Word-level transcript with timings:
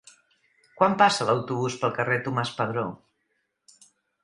Quan 0.79 0.95
passa 1.01 1.27
l'autobús 1.27 1.77
pel 1.83 1.95
carrer 1.99 2.19
Tomàs 2.29 2.55
Padró? 2.63 2.89